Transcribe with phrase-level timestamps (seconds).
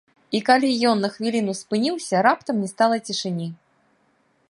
[0.37, 3.47] І калі ён на хвіліну спыніўся, раптам не стала цішыні.